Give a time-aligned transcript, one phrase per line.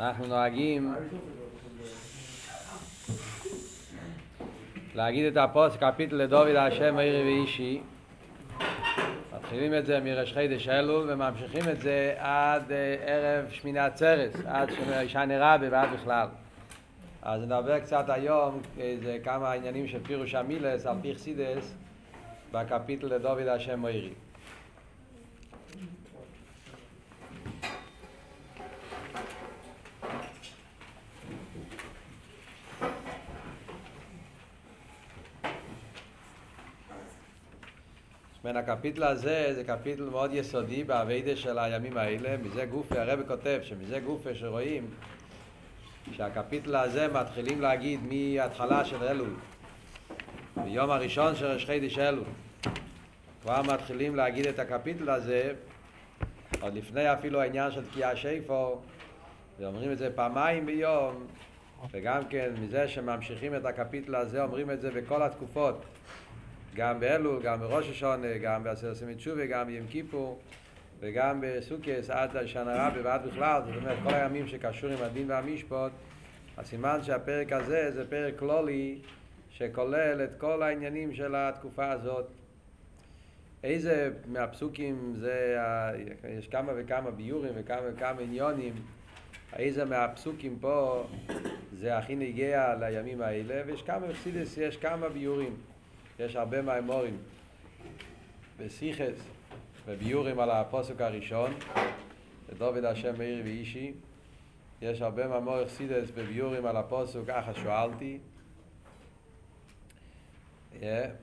[0.00, 0.94] אנחנו נוהגים
[4.94, 7.80] להגיד את הפוסק קפיטל לדוד השם מאיר ואישי
[9.36, 14.68] מתחילים את זה מראש חידש אלול וממשיכים את זה עד אה, ערב שמיני עצרת, עד
[15.06, 16.28] שני רבי ועד בכלל.
[17.22, 21.74] אז נדבר קצת היום איזה כמה עניינים של פירוש המילס על פי חסידס
[22.52, 24.12] בקפיטל לדוד השם מאירי
[38.48, 43.60] מן הקפיטל הזה זה קפיטל מאוד יסודי באביידה של הימים האלה, מזה גופה, הרב כותב
[43.62, 44.90] שמזה גופה שרואים
[46.12, 49.34] שהקפיטל הזה מתחילים להגיד מההתחלה של אלול,
[50.56, 52.24] ביום הראשון של ראש חידש אלול,
[53.42, 55.52] כבר מתחילים להגיד את הקפיטל הזה,
[56.60, 58.78] עוד לפני אפילו העניין של תקיעה שיפו,
[59.58, 61.26] ואומרים את זה פעמיים ביום,
[61.90, 65.84] וגם כן מזה שממשיכים את הקפיטל הזה אומרים את זה בכל התקופות
[66.76, 70.38] גם באלול, גם בראש השונה, גם בעשר עשרים תשובה, גם ביום כיפור
[71.00, 75.90] וגם בסוכס עד השנה רבה ועד בכלל, זאת אומרת כל הימים שקשור עם הדין והמשפט,
[76.58, 78.98] הסימן שהפרק הזה זה פרק כלולי
[79.50, 82.26] שכולל את כל העניינים של התקופה הזאת.
[83.64, 85.58] איזה מהפסוקים זה,
[86.38, 88.74] יש כמה וכמה ביורים וכמה וכמה עניונים,
[89.56, 91.06] איזה מהפסוקים פה
[91.80, 94.06] זה הכי נגיע לימים האלה, ויש כמה,
[94.60, 95.56] יש כמה ביורים.
[96.18, 97.16] יש הרבה מהאמורים
[98.56, 99.18] בסיכס
[99.86, 101.54] וביורים על הפוסק הראשון,
[102.52, 103.92] לדוד השם מאיר ואישי.
[104.82, 108.18] יש הרבה מאמור אכסידס בביורים על הפוסק אחא שואלתי.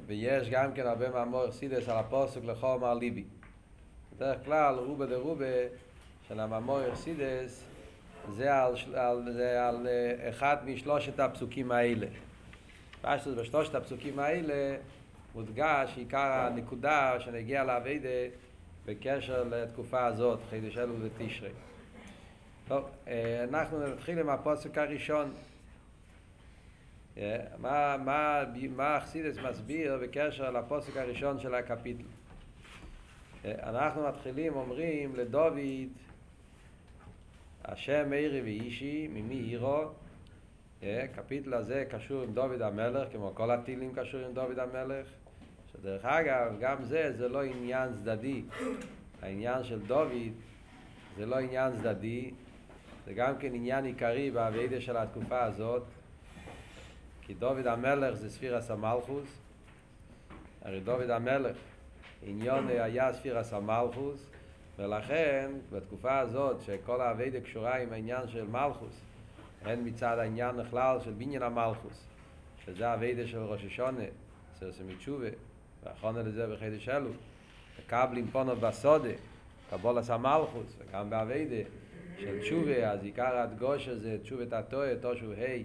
[0.05, 3.23] ויש גם כן הרבה מאמור אכסידס על הפוסק לכל אמר ליבי.
[4.15, 5.45] בדרך כלל רובה דרובה
[6.27, 7.63] של המאמור אכסידס
[8.35, 9.87] זה על, על, זה על
[10.29, 12.07] אחד משלושת הפסוקים האלה.
[13.05, 14.77] פשטוס בשלושת הפסוקים האלה
[15.35, 18.09] מודגש עיקר הנקודה שנגיע לאביידה
[18.85, 21.49] בקשר לתקופה הזאת, חידש אלול ותשרי.
[22.67, 22.89] טוב,
[23.49, 25.33] אנחנו נתחיל עם הפוסק הראשון.
[27.17, 28.43] מה, מה,
[28.75, 32.03] מה אכסידס מסביר בקשר לפוסק הראשון של הקפיטל?
[33.45, 35.53] אנחנו מתחילים, אומרים לדוד,
[37.65, 39.83] השם מאירי ואישי, ממי עירו,
[41.15, 45.07] קפיטל הזה קשור עם דוד המלך, כמו כל הטילים קשור עם דוד המלך.
[45.73, 48.43] שדרך אגב, גם זה, זה לא עניין צדדי.
[49.21, 50.33] העניין של דוד
[51.17, 52.31] זה לא עניין צדדי,
[53.05, 55.83] זה גם כן עניין עיקרי בעבידה של התקופה הזאת.
[57.21, 59.41] כי דוד המלך זה ספיר הסמלכוס.
[60.61, 61.57] הרי דוד המלך,
[62.23, 64.25] עניון היה ספיר הסמלכוס,
[64.79, 69.01] ולכן בתקופה הזאת שכל העבידה קשורה עם העניין של מלכוס,
[69.65, 72.05] הן מצד העניין בכלל של בניין המלכוס,
[72.65, 74.03] שזה הווידה של ראש השונה,
[74.59, 75.27] סרסמי תשובה,
[75.83, 77.09] ואחרונה לזה בחידש אלו,
[77.79, 79.09] מקבלים פונו בסודה,
[79.69, 81.69] קבול עשה מלכוס, וגם בהווידה
[82.19, 85.63] של תשובה, אז עיקר הדגוש הזה, תשובת התועה, תושו ה',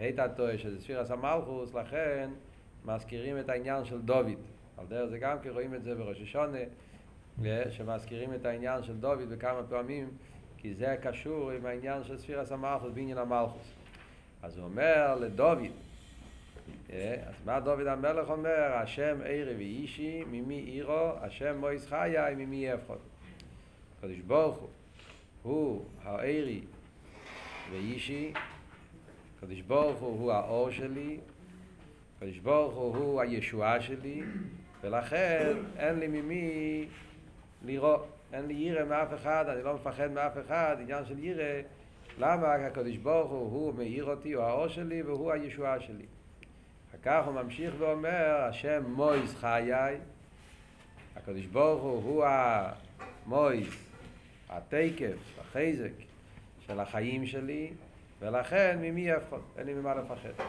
[0.00, 2.30] ה' התועה, שזה ספיר עשה מלכוס, לכן
[2.84, 4.38] מזכירים את העניין של דוד.
[4.78, 6.58] על דרך זה גם כי רואים את זה בראש השונה,
[7.70, 10.08] שמזכירים את העניין של דוד בכמה פעמים,
[10.66, 13.72] כי זה קשור עם העניין של ספירס המלכוס בעניין המלכוס.
[14.42, 15.58] אז הוא אומר לדוד,
[16.90, 18.72] אז מה דוד המלך אומר?
[18.74, 22.98] השם עירי ואישי, ממי עירו, השם מויס חיי, ממי יפחוד.
[23.98, 24.68] הקדוש ברוך הוא,
[25.42, 26.60] הוא העירי
[27.70, 28.32] ואישי,
[29.38, 31.18] הקדוש ברוך הוא הוא האור שלי,
[32.16, 34.22] הקדוש ברוך הוא הוא הישועה שלי,
[34.82, 36.86] ולכן אין לי ממי
[37.64, 38.15] לראות.
[38.32, 41.60] אין לי ירא מאף אחד, אני לא מפחד מאף אחד, עניין של ירא,
[42.18, 46.04] למה הקדוש ברוך הוא, הוא מאיר אותי, הוא האור שלי והוא הישועה שלי.
[46.90, 49.96] אחר כך הוא ממשיך ואומר, השם מויס חיי,
[51.16, 53.74] הקדוש ברוך הוא, הוא המויס,
[54.48, 55.92] התקף, החזק
[56.66, 57.70] של החיים שלי,
[58.20, 60.44] ולכן ממי יפחד, אין לי ממה לפחד.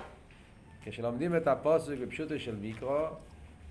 [0.84, 3.08] כשלומדים את הפוסק בפשוטו של מיקרו,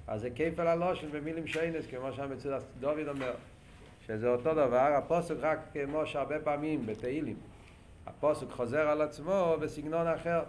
[0.06, 3.34] אז זה כיפל הלושן במילים שיינס, כמו שהמצודת דוד אומר.
[4.06, 7.36] שזה אותו דבר, הפוסק רק כמו שהרבה פעמים בתהילים,
[8.06, 10.42] הפוסק חוזר על עצמו בסגנון אחר.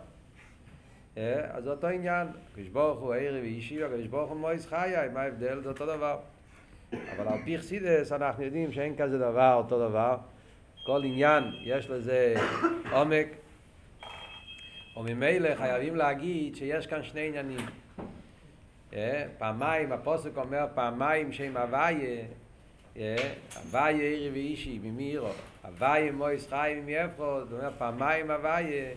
[1.49, 5.21] אז זה אותו עניין, הקדוש ברוך הוא ערב ואישי, הקדוש ברוך הוא מויס חיי, מה
[5.21, 5.61] ההבדל?
[5.61, 6.17] זה אותו דבר.
[6.93, 10.17] אבל על פי חסידס אנחנו יודעים שאין כזה דבר אותו דבר.
[10.85, 12.35] כל עניין יש לזה
[12.91, 13.27] עומק,
[14.97, 17.65] וממילא חייבים להגיד שיש כאן שני עניינים.
[19.37, 22.25] פעמיים, הפוסק אומר פעמיים שם הוויה,
[22.97, 25.29] הוויה עירי ואישי, ממי עירו?
[25.63, 28.93] הוויה מויס חי ממי אפרו, זאת אומרת פעמיים הוויה,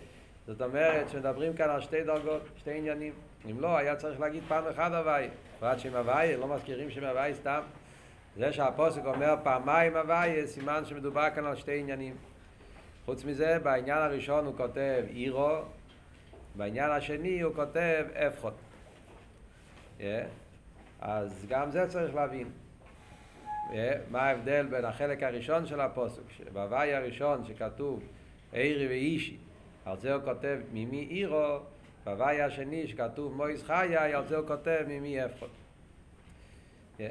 [0.47, 3.13] זאת אומרת שמדברים כאן על שתי דרגות, שתי עניינים.
[3.51, 5.29] אם לא, היה צריך להגיד פעם אחת הוויה.
[5.57, 7.61] בפרט שם הוויה, לא מזכירים שם הוויה סתם.
[8.37, 12.15] זה שהפוסק אומר פעמיים הוויה, סימן שמדובר כאן על שתי עניינים.
[13.05, 15.57] חוץ מזה, בעניין הראשון הוא כותב עירו,
[16.55, 18.53] בעניין השני הוא כותב אפחות.
[19.99, 20.03] Yeah.
[21.01, 22.47] אז גם זה צריך להבין.
[23.71, 23.75] Yeah.
[24.09, 28.03] מה ההבדל בין החלק הראשון של הפוסק, שבהוואי הראשון שכתוב
[28.51, 29.37] עירי ואישי,
[29.85, 31.57] על זה הוא כותב ממי עירו,
[32.03, 35.49] בהוואי השני שכתוב מויס חיי, על זה הוא כותב ממי אפחות.
[36.97, 37.01] Yeah.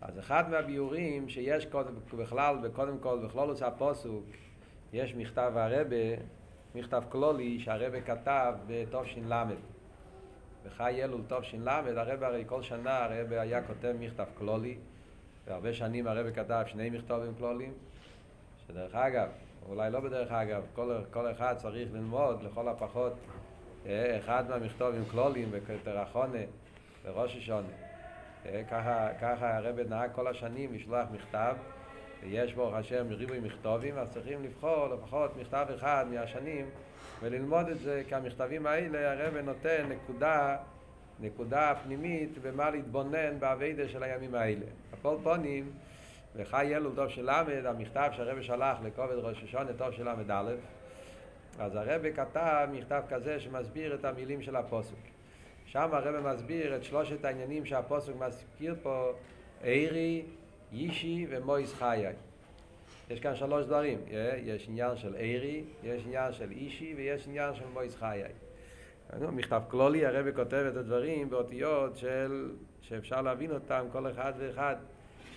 [0.00, 4.24] אז אחד מהביורים שיש קודם, בכלל, וקודם כל, בכלולוס הפוסוק,
[4.92, 5.96] יש מכתב הרבה,
[6.74, 9.32] מכתב כלולי שהרבה כתב בתש"ל.
[10.66, 14.76] בחי אלול תש"ל, הרבה הרי כל שנה הרבה היה כותב מכתב כלולי,
[15.48, 17.72] והרבה שנים הרבה כתב שני מכתבים כלוליים,
[18.66, 19.28] שדרך אגב,
[19.68, 23.12] אולי לא בדרך אגב, כל, כל אחד צריך ללמוד לכל הפחות
[23.86, 26.38] אחד מהמכתבים כלוליים בקטרחונה,
[27.04, 27.68] בראש השונה.
[28.70, 31.56] ככה, ככה הרבה נהג כל השנים לשלוח מכתב
[32.22, 36.66] ויש ברוך השם ריבוי מכתובים, אז צריכים לבחור לפחות מכתב אחד מהשנים
[37.22, 40.56] וללמוד את זה, כי המכתבים האלה הרב נותן נקודה,
[41.20, 44.66] נקודה פנימית במה להתבונן באביידה של הימים האלה.
[44.92, 45.70] הכל פונים,
[46.36, 50.52] וחי אלול טוב של למד, המכתב שהרב שלח לכובד ראש השונה טוב של למד א',
[51.58, 54.94] אז הרב כתב מכתב כזה שמסביר את המילים של הפוסק.
[55.66, 59.12] שם הרב מסביר את שלושת העניינים שהפוסק מזכיר פה,
[59.62, 60.22] עירי,
[60.72, 62.12] אישי ומויס חיי.
[63.10, 63.98] יש כאן שלוש דברים,
[64.44, 68.22] יש עניין של עירי, יש עניין של אישי ויש עניין של מויס חיי.
[69.32, 72.50] מכתב כלולי, הרבי כותב את הדברים באותיות של,
[72.80, 74.76] שאפשר להבין אותם כל אחד ואחד.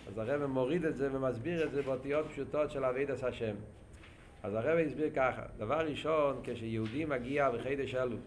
[0.08, 3.56] אז הרבי מוריד את זה ומסביר את זה באותיות פשוטות של אבידס השם.
[4.44, 8.18] אז הרבי הסביר ככה, דבר ראשון, כשיהודי מגיע בחידש אלו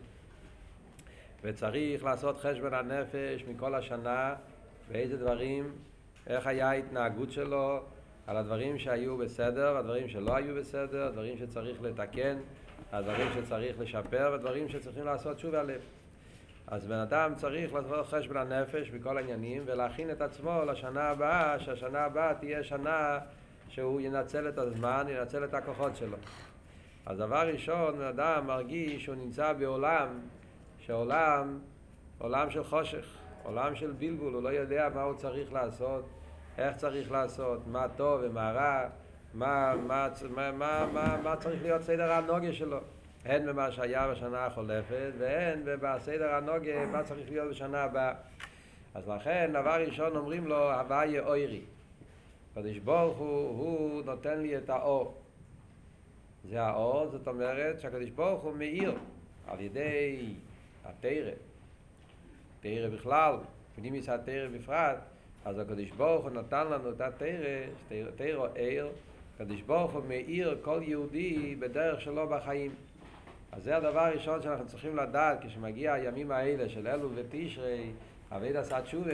[1.42, 4.34] וצריך לעשות חשבון הנפש מכל השנה
[4.88, 5.72] ואיזה דברים
[6.26, 7.80] איך היה ההתנהגות שלו
[8.26, 12.36] על הדברים שהיו בסדר, הדברים שלא היו בסדר, הדברים שצריך לתקן,
[12.94, 15.80] הדברים שצריך לשפר והדברים שצריכים לעשות שוב הלב.
[16.66, 22.04] אז בן אדם צריך לעשות חשבון הנפש בכל העניינים ולהכין את עצמו לשנה הבאה, שהשנה
[22.04, 23.18] הבאה תהיה שנה
[23.68, 26.16] שהוא ינצל את הזמן, ינצל את הכוחות שלו.
[27.06, 30.08] אז דבר ראשון, בן אדם מרגיש שהוא נמצא בעולם,
[30.78, 31.58] שעולם,
[32.18, 33.06] עולם של חושך.
[33.42, 36.04] עולם של בלבול, הוא לא יודע מה הוא צריך לעשות,
[36.58, 38.88] איך צריך לעשות, מה טוב ומה רע,
[39.34, 42.78] מה, מה, מה, מה, מה, מה צריך להיות סדר הנוגה שלו.
[43.24, 48.14] הן במה שהיה בשנה החולפת, והן בסדר הנוגה, מה צריך להיות בשנה הבאה.
[48.94, 51.60] אז לכן, דבר ראשון אומרים לו, הוויה אוירי.
[52.52, 55.14] הקדוש ברוך הוא, הוא נותן לי את האור.
[56.44, 58.94] זה האור, זאת אומרת שהקדוש ברוך הוא מאיר
[59.46, 60.34] על ידי
[60.84, 61.32] התרא.
[62.60, 63.34] תרא בכלל,
[63.74, 64.96] פנימיס התרא בפרט,
[65.44, 67.66] אז הקדוש ברוך הוא נתן לנו את התרא,
[68.16, 68.88] תרא עיר,
[69.34, 72.70] הקדוש ברוך הוא מאיר כל יהודי בדרך שלו בחיים.
[73.52, 77.90] אז זה הדבר הראשון שאנחנו צריכים לדעת כשמגיע הימים האלה של אלו ותשרי,
[78.32, 79.10] אביד עשה תשובה,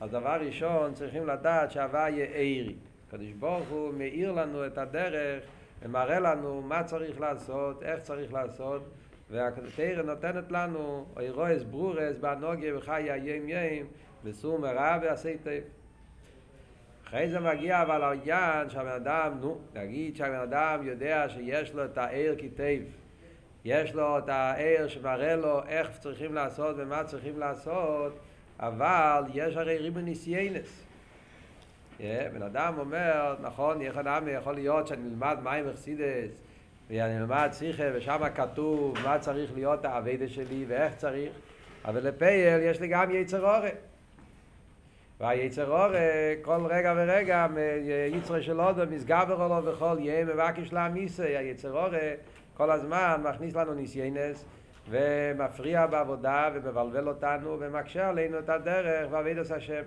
[0.00, 2.74] אז דבר ראשון צריכים לדעת שהווה יהיה עירי.
[3.08, 5.44] הקדוש ברוך הוא מאיר לנו את הדרך
[5.82, 8.82] ומראה לנו מה צריך לעשות, איך צריך לעשות,
[9.30, 13.86] והתרא נותנת לנו אירועס ברורס באנוגיה וחיי ים ים
[14.24, 15.79] בסור מרע ועשי טוב.
[17.10, 21.98] אחרי זה מגיע אבל העניין שהבן אדם, נו, נגיד שהבן אדם יודע שיש לו את
[21.98, 22.82] העיר כתיב,
[23.64, 28.18] יש לו את העיר שמראה לו איך צריכים לעשות ומה צריכים לעשות,
[28.60, 30.86] אבל יש הרי ריבו ניסיינס.
[31.98, 32.02] Yeah,
[32.34, 36.30] בן אדם אומר, נכון, איך אדם יכול להיות שאני נלמד מים אכסידס,
[36.90, 41.32] ואני נלמד שיחה ושם כתוב מה צריך להיות העבדה שלי ואיך צריך,
[41.84, 43.89] אבל לפייל יש לי גם יצר אורך.
[45.20, 45.92] והיצר אור
[46.42, 47.46] כל רגע ורגע
[48.12, 51.88] יצר של אודו מסגבר לו וכל יהיה מבקש להמיסה היצר אור
[52.56, 54.44] כל הזמן מכניס לנו ניסיינס
[54.90, 59.82] ומפריע בעבודה ומבלבל אותנו ומקשה עלינו את הדרך ועבודת השם.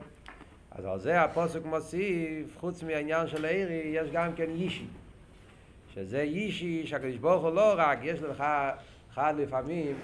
[0.72, 4.86] אז על זה הפוסק מוסיף חוץ מהעניין של העירי יש גם כן אישי.
[5.94, 8.44] שזה אישי שהקדוש ברוך הוא לא רק יש לך
[9.14, 9.96] אחד לפעמים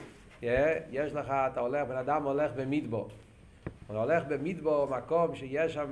[0.92, 3.10] יש לך אתה הולך בן אדם הולך במדבור
[3.90, 5.92] הוא הולך במדבור, מקום שיש שם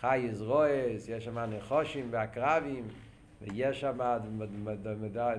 [0.00, 2.88] חי יזרועס, יש שם נחושים ועקרבים,
[3.42, 3.98] ויש שם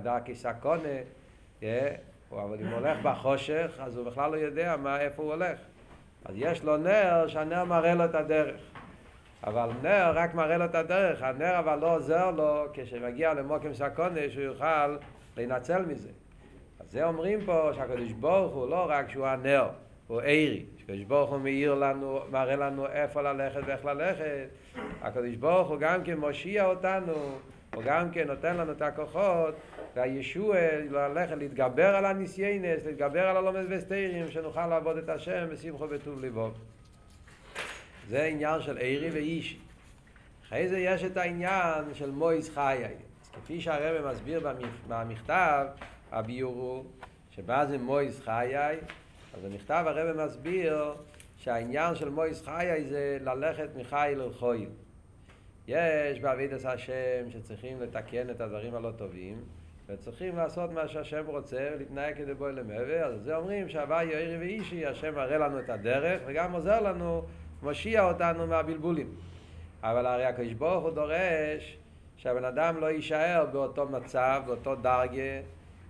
[0.03, 0.97] דרכי סקונה,
[2.31, 5.59] אבל אם הוא הולך בחושך, אז הוא בכלל לא יודע מה, איפה הוא הולך.
[6.25, 8.61] אז יש לו נר, שהנר מראה לו את הדרך.
[9.43, 14.21] אבל נר רק מראה לו את הדרך, הנר אבל לא עוזר לו כשמגיע למוקם סקונה
[14.29, 14.97] שהוא יוכל
[15.37, 16.09] להינצל מזה.
[16.79, 19.69] אז זה אומרים פה שהקדוש ברוך הוא לא רק שהוא הנר,
[20.13, 24.47] הוא עירי, הקדוש ברוך הוא מאיר לנו, מראה לנו איפה ללכת ואיך ללכת,
[25.01, 27.13] הקדוש ברוך הוא גם כן מושיע אותנו,
[27.75, 29.55] הוא גם כן נותן לנו את הכוחות
[29.95, 30.57] והישוע
[30.91, 36.51] ללכת, להתגבר על הניסיינס, להתגבר על הלומד וסתירים, שנוכל לעבוד את השם בשמחו וטוב ליבו.
[38.09, 39.59] זה עניין של עירי ואישי.
[40.47, 42.95] אחרי זה יש את העניין של מויס חיי.
[43.33, 44.47] כפי שהרבא מסביר
[44.87, 45.65] במכתב,
[46.11, 46.85] הביור הוא
[47.31, 48.77] שמה זה מויס חיי,
[49.33, 50.93] אז במכתב הרבא מסביר
[51.37, 54.69] שהעניין של מויס חיי זה ללכת מחיל אל חויל.
[55.67, 59.43] יש בעבידת השם שצריכים לתקן את הדברים הלא טובים
[59.89, 64.85] וצריכים לעשות מה שהשם רוצה ולהתנהג כדי בוא למעבר אז זה אומרים שהוואי יאירי ואישי
[64.85, 67.23] השם מראה לנו את הדרך וגם עוזר לנו
[67.63, 69.15] מושיע אותנו מהבלבולים.
[69.83, 71.77] אבל הרי הקדוש ברוך הוא דורש
[72.17, 75.41] שהבן אדם לא יישאר באותו מצב, באותו דרגה.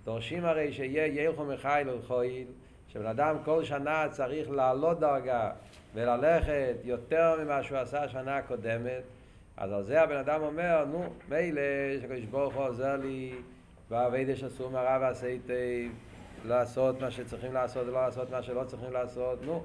[0.06, 2.48] דורשים הרי שיהיה ילכו מחיל אל חויל
[2.94, 5.52] שבן אדם כל שנה צריך לעלות דרגה
[5.94, 9.02] וללכת יותר ממה שהוא עשה שנה הקודמת
[9.58, 11.62] אז על זה הבן אדם אומר, נו, מילא
[12.02, 13.34] שקדוש ברוך הוא עוזר לי
[13.90, 15.90] בעבידה שעשו מרע ועשיתי
[16.46, 19.64] לעשות מה שצריכים לעשות ולא לעשות מה שלא צריכים לעשות, נו.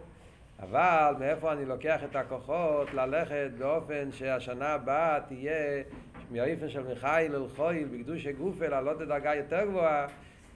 [0.63, 5.83] אבל מאיפה אני לוקח את הכוחות ללכת באופן שהשנה הבאה תהיה
[6.31, 10.07] מהאיפן של מיכאל אל חויל בקדוש גופה לעלות לדרגה יותר גבוהה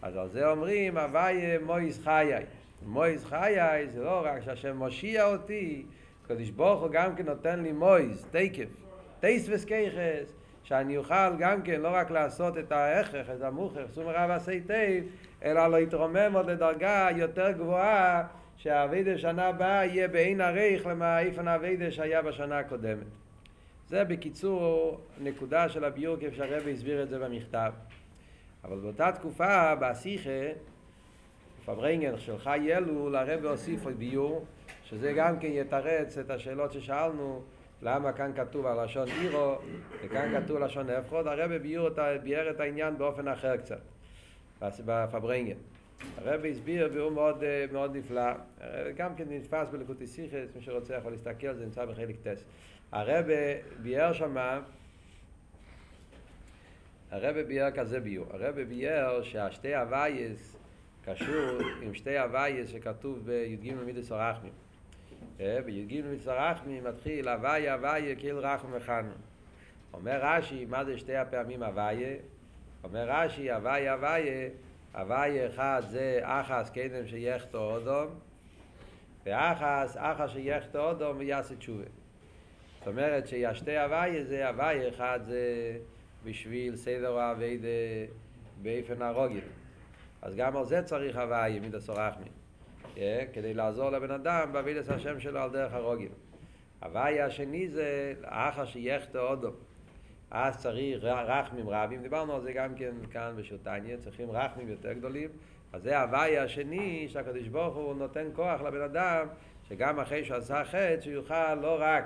[0.02, 2.44] אז על זה אומרים הווי מויס חיי
[2.86, 5.86] מויס חיי זה לא רק שהשם מושיע אותי
[6.28, 8.68] קדוש ברוך הוא גם כן נותן לי מויס, תקף
[9.20, 10.32] טייס וסקייחס,
[10.64, 15.04] שאני אוכל גם כן לא רק לעשות את ההכרח, את המוכרח, סום רב עשי טייב,
[15.44, 18.24] אלא לא יתרומם עוד לדרגה יותר גבוהה,
[18.56, 23.06] שהאבידה שנה הבאה יהיה בעין הריך למה איפן האבידה שהיה בשנה הקודמת.
[23.88, 27.72] זה בקיצור נקודה של הביור כפי שהרבא הסביר את זה במכתב.
[28.64, 30.30] אבל באותה תקופה, בשיחה,
[31.64, 34.44] פברנגן של חי אלול, הרבא הוסיף ביור,
[34.84, 37.42] שזה גם כן יתרץ את השאלות ששאלנו
[37.82, 39.58] למה כאן כתוב הלשון אירו
[40.04, 41.88] וכאן כתוב לשון נפחוד, הרבי ביור,
[42.22, 43.80] ביאר את העניין באופן אחר קצת,
[44.60, 45.56] בפברנגן.
[46.16, 48.32] הרבי הסביר ביור מאוד, מאוד נפלא,
[48.96, 52.44] גם כן נתפס בלקוטי סיכס, מי שרוצה יכול להסתכל, זה נמצא בחלק טס.
[52.92, 54.60] הרבי ביאר שמה,
[57.10, 60.61] הרבי ביאר כזה ביור, הרבי ביאר שהשתי הווייס
[61.04, 64.52] קשור עם שתי הווייס שכתוב בי"ג מידס אורחמים.
[65.36, 69.12] בי"ג מצרחמי מתחיל הוויה הוויה כאילו רחם וחנו.
[69.94, 72.16] אומר רש"י, מה זה שתי הפעמים הוויה?
[72.84, 74.48] אומר רש"י, הוויה הוויה,
[74.94, 78.08] הוויה אחד זה אחס קדם שיחטו אודום,
[79.26, 81.84] ואחס, אחס שיחטו אודום ויעשה תשובה.
[82.78, 85.76] זאת אומרת שהשתי הוויה זה הוויה אחד זה
[86.24, 87.68] בשביל סדר האביידה
[88.62, 89.40] באופן הרוגל.
[90.22, 92.28] אז גם על זה צריך הוויה מידס אורחמי.
[93.32, 96.10] כדי לעזור לבן אדם בעבידת השם שלו על דרך הרוגים.
[96.82, 99.50] הוואי השני זה אחר שיחטא אודו.
[100.30, 105.28] אז צריך רחמים רבים, דיברנו על זה גם כן כאן בשוטניה, צריכים רחמים יותר גדולים.
[105.72, 109.26] אז זה הוואי השני שהקדוש ברוך הוא נותן כוח לבן אדם,
[109.68, 112.04] שגם אחרי שהוא עשה חטא, שהוא יוכל לא רק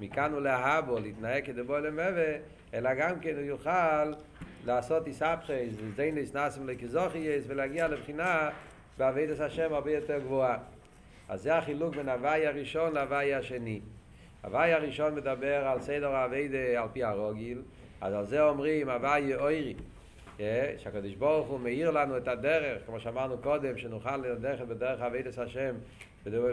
[0.00, 2.36] מכאן ולהבו להתנהג כדבו למבה,
[2.74, 4.12] אלא גם כן הוא יוכל
[4.68, 5.50] לעשות איסבחס,
[5.96, 8.50] זיינס נסם לכזוכייס, ולהגיע לבחינה
[8.98, 10.58] בעבידת השם הרבה יותר גבוהה.
[11.28, 13.80] אז זה החילוק בין הוואי הראשון להוואי השני.
[14.44, 17.62] הוואי הראשון מדבר על סדר העבידה על פי הרוגיל,
[18.00, 19.74] אז על זה אומרים הוואי אוירי,
[20.78, 25.74] שהקדוש ברוך הוא מאיר לנו את הדרך, כמו שאמרנו קודם, שנוכל לדרך בדרך עבידת השם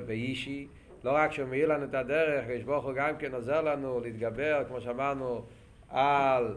[0.05, 0.67] באישי,
[1.03, 4.63] לא רק שהוא מאיר לנו את הדרך, הקדוש ברוך הוא גם כן עוזר לנו להתגבר,
[4.67, 5.45] כמו שאמרנו,
[5.89, 6.55] על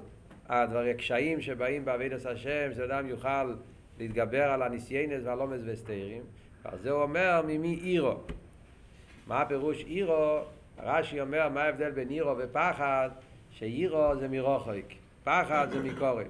[0.49, 3.55] הדברים, הקשיים שבאים בעבידת השם, שאדם יוכל
[3.99, 6.23] להתגבר על הניסיינס והלומס וסתירים,
[6.65, 8.15] אז זה אומר ממי אירו.
[9.27, 10.41] מה הפירוש אירו?
[10.79, 13.11] רש"י אומר מה ההבדל בין אירו ופחד,
[13.51, 14.85] שאירו זה מרוחק,
[15.25, 16.27] פחד זה מקורב.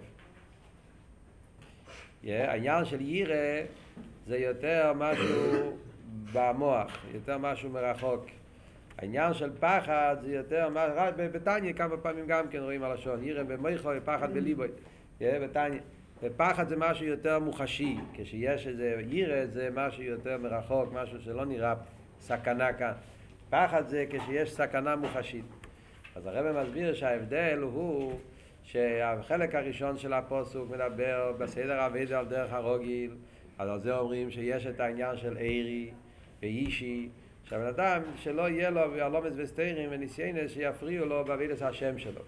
[2.25, 3.61] Yeah, העניין של יירה
[4.27, 5.77] זה יותר משהו
[6.33, 8.27] במוח, יותר משהו מרחוק.
[8.99, 13.91] העניין של פחד זה יותר, רק בתניא כמה פעמים גם כן רואים הלשון, יירה במויכו
[13.97, 14.69] ופחד בליבוי,
[15.21, 15.81] yeah, בתניא.
[16.23, 21.75] ופחד זה משהו יותר מוחשי, כשיש איזה ירא זה משהו יותר מרחוק, משהו שלא נראה
[22.21, 22.93] סכנה כאן.
[23.51, 25.45] פחד זה כשיש סכנה מוחשית.
[26.15, 28.19] אז הרב מסביר שההבדל הוא
[28.63, 33.15] שהחלק הראשון של הפוסוק מדבר בסדר אבידה על דרך הרוגיל,
[33.59, 35.91] אז על זה אומרים שיש את העניין של עירי
[36.43, 37.09] ואישי,
[37.49, 42.21] שהבן אדם, שלא יהיה לו הלומץ וסתירים וניסיינס שיפריעו לו בעבידת השם שלו.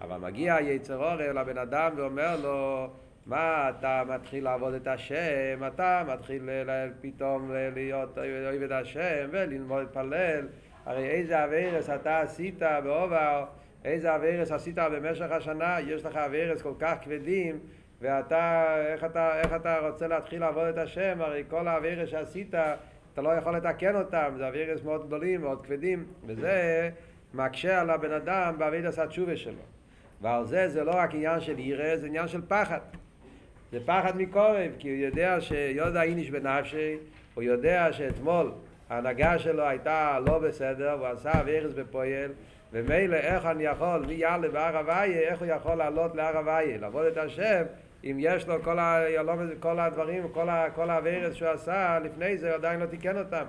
[0.00, 2.88] אבל מגיע יצר אורל לבן אדם ואומר לו,
[3.26, 6.50] מה אתה מתחיל לעבוד את השם, אתה מתחיל
[7.00, 10.46] פתאום להיות אוהב את השם וללמוד להתפלל,
[10.86, 13.44] הרי איזה אביירס אתה עשית בעובר,
[13.84, 17.58] איזה אביירס עשית במשך השנה, יש לך אביירס כל כך כבדים
[18.00, 22.54] ואתה, איך אתה, איך אתה רוצה להתחיל לעבוד את השם, הרי כל האביירס שעשית
[23.14, 26.90] אתה לא יכול לתקן אותם, זה אביירס מאוד גדולים, מאוד כבדים, וזה
[27.34, 29.62] מקשה על הבן אדם בעבידת התשובה שלו.
[30.20, 32.78] ועל זה זה לא רק עניין של ירא, זה עניין של פחד.
[33.72, 36.96] זה פחד מקורב, כי הוא יודע שיודע איניש בנפשי,
[37.34, 38.52] הוא יודע שאתמול
[38.90, 42.30] ההנהגה שלו הייתה לא בסדר, והוא עשה אבירס בפועל,
[42.72, 47.06] ומילא איך אני יכול, מי יעלה בהר הוויה, איך הוא יכול לעלות להר הוויה, לעבוד
[47.06, 47.62] את השם,
[48.04, 49.00] אם יש לו כל, ה,
[49.60, 53.44] כל הדברים, כל, ה, כל האבירס שהוא עשה לפני זה, הוא עדיין לא תיקן אותם.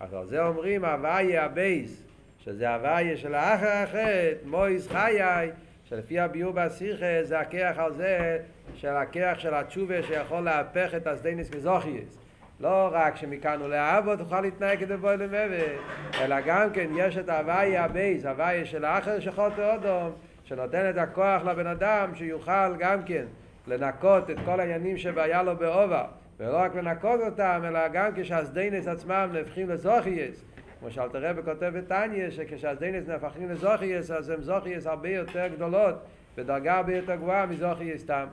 [0.00, 2.02] אז על זה אומרים הוויה הבייס,
[2.38, 5.50] שזה הוויה של האחר החטא, מויס חיי,
[5.84, 8.38] שלפי הביור בשיחה זה הכיח על זה
[8.74, 12.18] של הכיח של התשובה שיכול להפך את הסדייניס מזוכייס.
[12.60, 15.80] לא רק שמכאן ולהבא תוכל להתנהג כדי בואי למוות,
[16.20, 20.12] אלא גם כן יש את הוויה הבייס, הוויה של האחר שחוטא אודום,
[20.44, 23.24] שנותן את הכוח לבן אדם שיוכל גם כן
[23.66, 26.04] לנקות את כל העניינים שהיה לו בעובר,
[26.40, 30.44] ולא רק לנקות אותם, אלא גם כשהסדיינס עצמם נהפכים לזוכייס.
[30.80, 35.94] כמו שאלתר רבי כותב בתניא, שכשהסדיינס נהפכים לזוכייס, אז הם זוכייס הרבה יותר גדולות,
[36.36, 38.26] בדרגה הרבה יותר גבוהה מזוכייס סתם.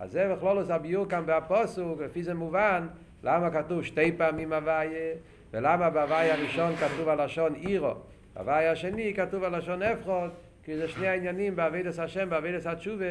[0.00, 2.86] אז זה בכלולוס הביור כאן בהפוסוק, לפי זה מובן,
[3.22, 5.14] למה כתוב שתי פעמים הוויה,
[5.52, 7.94] ולמה בהוויה הראשון כתוב הלשון אירו,
[8.36, 10.30] בהוויה השני כתוב הלשון אפחות,
[10.64, 13.04] כי זה שני העניינים בעבידת השם, בעבידת התשובה,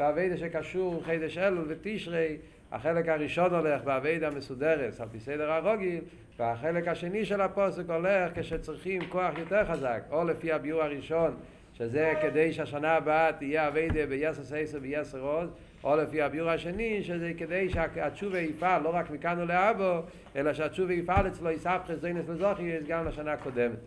[0.00, 2.36] בעבידה שקשור חידש אלול ותשרי,
[2.72, 5.98] החלק הראשון הולך בעבידה מסודרת, על פי סדר הרוגל,
[6.38, 11.36] והחלק השני של הפוסק הולך כשצריכים כוח יותר חזק, או לפי הביור הראשון,
[11.74, 15.50] שזה כדי שהשנה הבאה תהיה עבידה ביסר סייסר ויסר עוז,
[15.84, 20.00] או לפי הביור השני, שזה כדי שהתשובה יפעל לא רק מכאן ולאבו,
[20.36, 23.78] אלא שהתשובה יפעל אצלו יסבך זיינס לזוכי, גם לשנה הקודמת.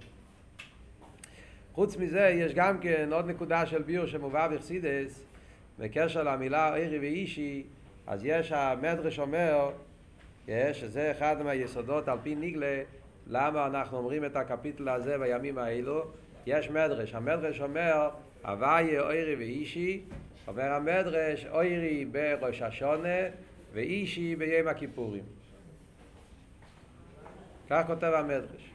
[1.73, 5.32] חוץ מזה, יש גם כן עוד נקודה של ביור שמובא בחסידס,
[5.79, 7.63] בקשר למילה ערי ואישי,
[8.07, 9.71] אז יש המדרש אומר,
[10.47, 12.81] שזה אחד מהיסודות על פי ניגלה,
[13.27, 16.03] למה אנחנו אומרים את הקפיטל הזה בימים האלו,
[16.45, 18.09] יש מדרש, המדרש אומר,
[18.45, 20.01] הוויה ערי ואישי,
[20.47, 23.19] אומר המדרש, ערי בראש השונה
[23.73, 25.23] ואישי ביום הכיפורים.
[27.69, 28.71] כך כותב המדרש.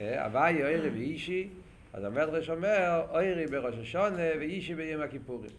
[0.00, 1.48] הוויה ערי ואישי
[1.92, 5.50] אז המדרש אומר, אוירי בראש השונה ואישי ביום הכיפורים.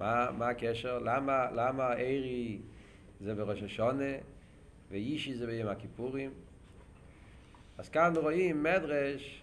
[0.00, 0.98] מה, מה הקשר?
[0.98, 2.58] למה, למה איירי
[3.20, 4.12] זה בראש השונה
[4.90, 6.30] ואישי זה ביום הכיפורים?
[7.78, 9.42] אז כאן רואים מדרש,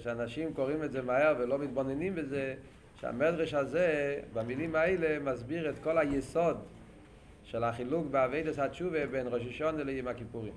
[0.00, 2.54] שאנשים קוראים את זה מהר ולא מתבוננים בזה,
[3.00, 6.56] שהמדרש הזה, במילים האלה, מסביר את כל היסוד
[7.44, 10.52] של החילוק באביידס התשובה בין ראש השונה ליום הכיפורים.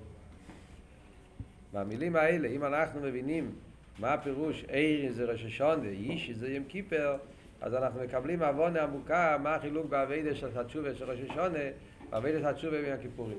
[1.76, 3.50] במילים האלה, אם אנחנו מבינים
[3.98, 7.16] מה הפירוש עיר זה ראש השונה, איש זה יום כיפר,
[7.60, 11.58] אז אנחנו מקבלים עוונה עמוקה מה החילוק באביידה של התשובה של ראש השונה,
[12.10, 13.38] באביידה של התשובה ביום הכיפורים.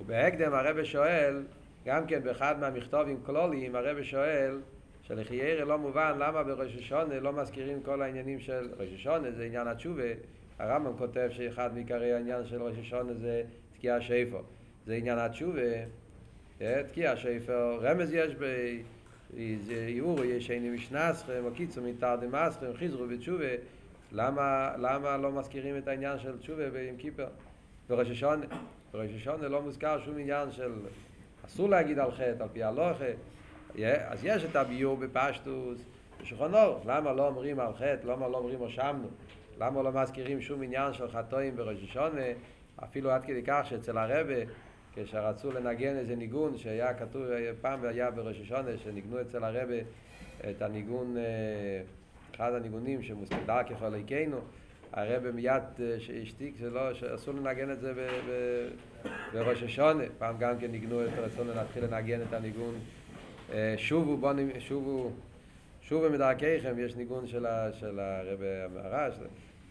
[0.00, 1.42] ובהקדם הרב שואל,
[1.86, 4.60] גם כן באחד מהמכתובים כלוליים, הרב שואל,
[5.02, 9.68] שלחיירה לא מובן למה בראש השונה לא מזכירים כל העניינים של ראש השונה, זה עניין
[9.68, 10.08] התשובה.
[10.58, 14.38] הרמב"ם כותב שאחד מעיקרי העניין של ראש השונה זה תקיעה שיפו.
[14.86, 15.60] זה עניין התשובה.
[16.90, 18.44] תקיע שיפר, רמז יש ב...
[19.88, 23.44] יאור יש איני משנסכם, או קיצור מתרדמסכם, חיזרו בתשובה,
[24.12, 27.26] למה, למה לא מזכירים את העניין של תשובה ביום כיפר?
[27.88, 28.46] בראש השונה,
[28.92, 30.72] בראש השונה לא מוזכר שום עניין של
[31.46, 33.04] אסור להגיד על חטא, על פי הלוכה,
[34.06, 35.78] אז יש את הביור בפשטוס,
[36.22, 39.08] בשולחן אור, למה לא אומרים על חטא, למה לא אומרים הושמנו,
[39.60, 42.26] למה לא מזכירים שום עניין של חטאים בראש השונה,
[42.76, 44.34] אפילו עד כדי כך שאצל הרבה
[44.94, 47.22] כשרצו לנגן איזה ניגון שהיה כתוב
[47.60, 49.74] פעם היה בראש השונה שניגנו אצל הרבה
[50.50, 51.16] את הניגון
[52.34, 54.40] אחד הניגונים שמוסתדר ככל עיקנו
[54.92, 55.62] הרבה מיד
[56.22, 58.68] השתיק שלא, שאסור לנגן את זה ב, ב,
[59.32, 60.04] בראש השונה.
[60.18, 62.74] פעם גם כן ניגנו את רצון להתחיל לנגן את הניגון.
[63.76, 65.10] שובו בונים, שובו
[65.82, 69.14] שובו מדרכיכם יש ניגון של, של הרבה המרש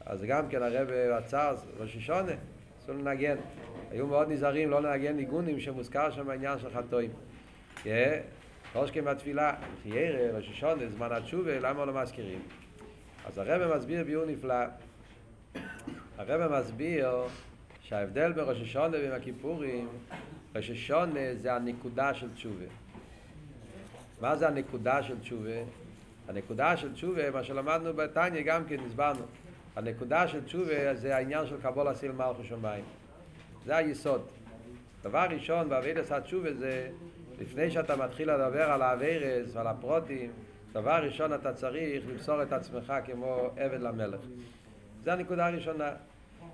[0.05, 2.31] אז גם כן הרבה עצר ראש השונה
[2.79, 3.35] אסור לנגן
[3.93, 7.11] היו מאוד נזהרים לא לנגן ניגונים שמוזכר שם העניין של חטואים.
[8.73, 9.53] חושכם בתפילה,
[9.83, 12.39] חיירה, ראש השונה, זמן התשובה, למה לא מזכירים?
[13.25, 14.55] אז הרב מסביר ביור נפלא.
[16.17, 17.09] הרב מסביר
[17.81, 19.87] שההבדל בין ראש השונה ועם הכיפורים,
[20.55, 22.65] ראש השונה זה הנקודה של תשובה.
[24.21, 25.61] מה זה הנקודה של תשובה?
[26.27, 29.25] הנקודה של תשובה, מה שלמדנו בתניא גם כן, הסברנו.
[29.75, 32.83] הנקודה של תשובה זה העניין של קבול אסיל מלכו שמיים.
[33.65, 34.21] זה היסוד.
[35.03, 36.89] דבר ראשון בעבידת התשובה זה,
[37.39, 40.31] לפני שאתה מתחיל לדבר על האבירס ועל הפרוטים,
[40.71, 44.19] דבר ראשון אתה צריך למסור את עצמך כמו עבד למלך.
[45.03, 45.89] זה הנקודה הראשונה.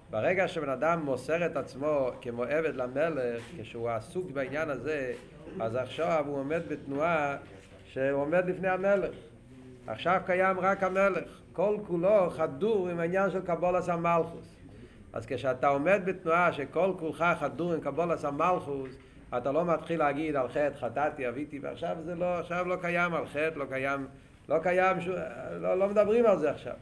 [0.09, 5.13] ברגע שבן אדם מוסר את עצמו כמו עבד למלך, כשהוא עסוק בעניין הזה,
[5.59, 7.37] אז עכשיו הוא עומד בתנועה
[7.85, 9.11] שהוא עומד לפני המלך.
[9.87, 11.23] עכשיו קיים רק המלך.
[11.53, 14.58] כל כולו חדור עם העניין של קבולס המלכוס.
[15.13, 18.89] אז כשאתה עומד בתנועה שכל כולך חדור עם קבולס המלכוס,
[19.37, 23.27] אתה לא מתחיל להגיד על חטא, חטאתי, אביתי, ועכשיו זה לא, עכשיו לא קיים על
[23.27, 24.07] חטא, לא קיים,
[24.49, 25.11] לא קיים, שו,
[25.59, 26.73] לא, לא מדברים על זה עכשיו.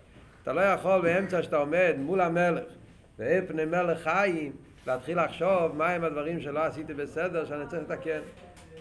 [0.44, 2.64] אתה לא יכול באמצע שאתה עומד מול המלך,
[3.20, 4.52] ואין פני מלך חיים,
[4.88, 8.20] להתחיל לחשוב מהם הדברים שלא עשיתי בסדר, שאני צריך לתקן.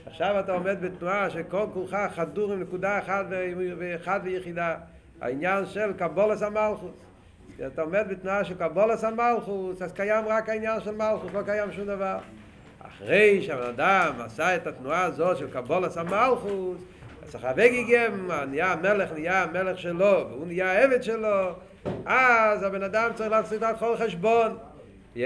[0.07, 3.27] עכשיו אתה עומד בתנועה שכל כולך חדור עם נקודה אחת
[3.79, 4.77] ואחד ויחידה.
[5.21, 7.06] העניין של קבולס המלכוס.
[7.67, 11.85] אתה עומד בתנועה של קבולס המלכוס, אז קיים רק העניין של מלכוס, לא קיים שום
[11.85, 12.19] דבר.
[12.79, 16.79] אחרי שהבן אדם עשה את התנועה הזאת של קבולס המלכוס,
[17.27, 21.53] אז אחרי גיגם, נהיה המלך, נהיה המלך שלו, והוא נהיה העבד שלו,
[22.07, 24.59] אז הבן אדם צריך לעשות את כל חשבון.
[25.15, 25.19] Yeah.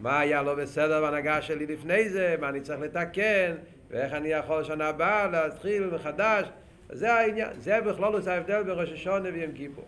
[0.00, 3.52] מה היה לא בסדר בהנהגה שלי לפני זה, מה אני צריך לתקן,
[3.90, 6.46] ואיך אני יכול שנה הבאה להתחיל מחדש.
[6.90, 9.84] זה העניין, זה בכלול זה ההבדל בין ראש השונה ויום כיפור.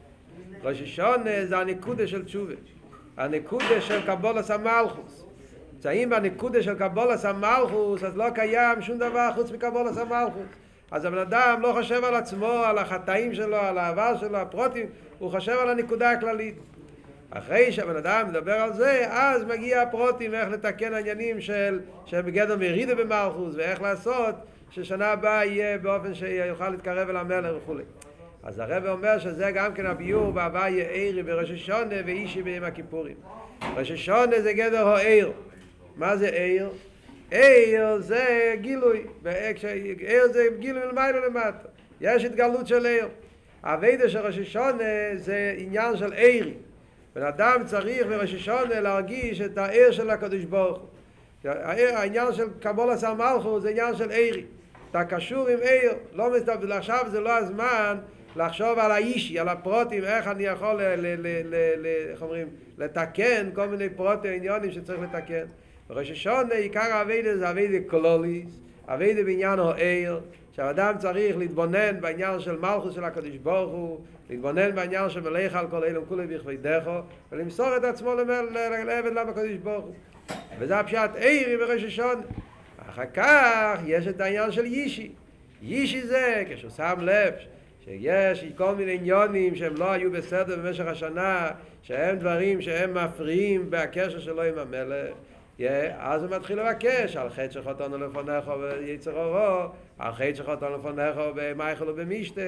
[0.62, 2.55] ראש השונה זה הנקודה של תשובה,
[3.16, 5.25] הנקודה של קבולס המלכוס.
[5.73, 10.47] נמצאים בנקודה של קבולס המלכוס, אז לא קיים שום דבר חוץ מקבולס המלכוס.
[10.90, 14.87] אז הבן אדם לא חושב על עצמו, על החטאים שלו, על העבר שלו, הפרוטים,
[15.18, 16.55] הוא חושב על הנקודה הכללית.
[17.31, 22.57] אחרי שהבן אדם מדבר על זה, אז מגיע הפרוטים איך לתקן העניינים של, של בגדר
[22.57, 24.35] מרידה במלכוס, ואיך לעשות
[24.71, 27.83] ששנה הבאה יהיה באופן שיוכל להתקרב אל המלך וכולי.
[28.42, 33.16] אז הרב אומר שזה גם כן הביור בהוויה עירי בראש השונה ואישי ביום הכיפורים.
[33.77, 35.33] ראש השונה זה גדר העיר.
[35.96, 36.70] מה זה עיר?
[37.31, 39.05] עיר זה גילוי.
[39.98, 41.68] עיר זה גילוי מלמעלה למטה.
[42.01, 43.09] יש התגלות של עיר.
[43.64, 46.55] הווידה של ראש השונה זה עניין של עירי.
[47.14, 50.88] בן אדם צריך בראש השונה להרגיש את העיר של הקדוש ברוך הוא.
[51.70, 54.44] העניין של קבולת המלכות זה עניין של עירי.
[54.90, 57.98] אתה קשור עם עיר, לא מסתבר, עכשיו זה לא הזמן
[58.38, 60.81] לחשוב על האישי, על הפרוטים, איך אני יכול,
[62.11, 62.48] איך אומרים,
[62.79, 65.44] לתקן כל מיני פרוטים, עניונים שצריך לתקן.
[65.88, 70.20] בראש השונה עיקר האביידה זה אביידה קלוליס, אביידה בעניין העיר,
[70.53, 75.66] שהאדם צריך להתבונן בעניין של מלכוס של הקדוש ברוך הוא, להתבונן בעניין של מלך על
[75.70, 77.01] כל אילום כולי בכבדךו,
[77.33, 79.94] ולמסור את עצמו לעבד למה הקדוש ברוך הוא.
[80.59, 82.20] וזה הפשט עירי בראש השונה.
[82.90, 85.11] אחר כך יש את העניין של יישי.
[85.62, 87.35] יישי זה כשהוא שם לב
[87.88, 91.51] שיש כל מיני עניונים שהם לא היו בסדר במשך השנה,
[91.83, 95.14] שהם דברים שהם מפריעים בקשר שלו עם המלך.
[95.98, 101.88] אז הוא מתחיל לבקש על חטא שחוטונו לפניך ויצר אורו, על חטא שחוטונו לפניך במייכל
[101.88, 102.40] ובמשתה,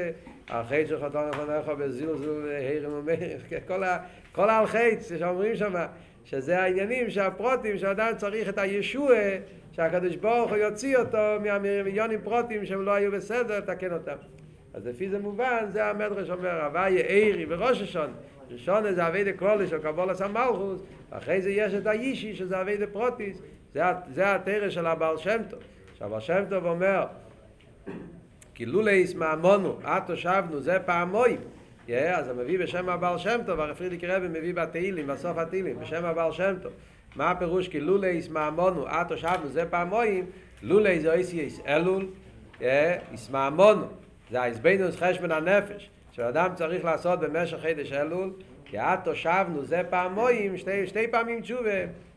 [0.49, 3.83] על חטא שחוטונו לפניך בזילזול והרם ומלך, כל,
[4.33, 5.75] כל על חטא שאומרים שם,
[6.25, 9.15] שזה העניינים שהפרוטים שאדם צריך את הישוע
[9.73, 14.40] שהקדוש ברוך הוא יוציא אותו מהמיליונים פרוטים שהם לא היו בסדר, לתקן אותם.
[14.75, 18.11] אז לפי זה מובן, זה המדרש אומר, הוויה עירי וראש השון.
[18.51, 22.77] ראשון זה אבי דה קלולי של קבולס המלכוס, אחרי זה יש את האישי שזה אבי
[22.77, 23.43] דה פרוטיס,
[23.75, 23.83] זה,
[24.15, 25.61] זה התרא של הבעל שם טוב.
[25.95, 27.07] שהבעל שם טוב אומר,
[28.55, 31.41] כי לולי ישמעמונו, את תושבנו, זה פעמויים.
[31.87, 35.79] Yeah, אז הוא מביא בשם הבעל שם טוב, הרב פרידיק רבי מביא בתהילים, בסוף התהילים,
[35.81, 36.73] בשם הבעל שם טוב.
[37.17, 40.27] מה הפירוש כי לולי ישמעמונו, את תושבנו, זה פעמויים,
[40.63, 42.07] לולי זה אויסי יש אלול,
[43.13, 43.87] ישמעמונו,
[44.31, 48.31] זה ההסבינוס חשבון הנפש, שאדם צריך לעשות במשך חידש אלול,
[48.65, 51.71] כי את תושבנו זה פעמויים, שתי, שתי פעמים תשובה,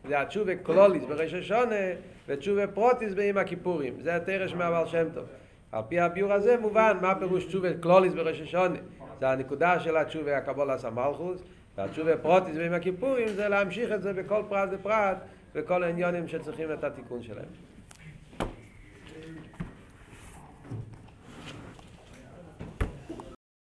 [0.08, 1.84] זה התשובה קלוליס בראש השונה,
[2.28, 5.24] ותשובה פרוטיס בימים הכיפורים, זה התרש מהבעל שם טוב.
[5.72, 8.78] על פי הביור הזה מובן מה פירוש תשובה קלוליס בראש השונה,
[9.20, 11.42] זה הנקודה של התשובה הקבולס המלכוס,
[11.76, 15.16] והתשובה פרוטיס בימים הכיפורים זה להמשיך את זה בכל פרט ופרט,
[15.54, 17.73] וכל העניונים שצריכים את התיקון שלהם.